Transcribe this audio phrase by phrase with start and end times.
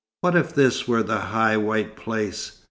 [0.21, 2.57] What if this were the high white place?